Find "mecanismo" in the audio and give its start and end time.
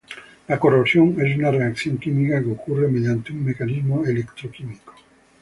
3.45-4.03